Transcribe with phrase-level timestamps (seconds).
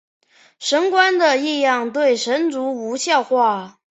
[0.57, 3.79] 神官的力量对神族无效化。